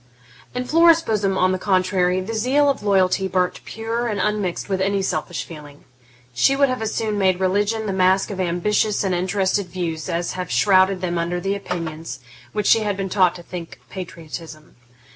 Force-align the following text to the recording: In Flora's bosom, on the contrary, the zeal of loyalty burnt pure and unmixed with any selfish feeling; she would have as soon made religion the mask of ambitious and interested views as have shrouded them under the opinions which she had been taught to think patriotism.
In 0.55 0.65
Flora's 0.65 1.03
bosom, 1.03 1.37
on 1.37 1.51
the 1.51 1.59
contrary, 1.59 2.21
the 2.21 2.33
zeal 2.33 2.71
of 2.71 2.81
loyalty 2.81 3.27
burnt 3.27 3.63
pure 3.65 4.07
and 4.07 4.19
unmixed 4.19 4.67
with 4.67 4.81
any 4.81 5.03
selfish 5.03 5.43
feeling; 5.43 5.83
she 6.33 6.55
would 6.55 6.69
have 6.69 6.81
as 6.81 6.91
soon 6.91 7.19
made 7.19 7.39
religion 7.39 7.85
the 7.85 7.93
mask 7.93 8.31
of 8.31 8.39
ambitious 8.39 9.03
and 9.03 9.13
interested 9.13 9.67
views 9.67 10.09
as 10.09 10.31
have 10.31 10.49
shrouded 10.49 11.01
them 11.01 11.19
under 11.19 11.39
the 11.39 11.53
opinions 11.53 12.17
which 12.51 12.65
she 12.65 12.79
had 12.79 12.97
been 12.97 13.09
taught 13.09 13.35
to 13.35 13.43
think 13.43 13.79
patriotism. 13.91 14.75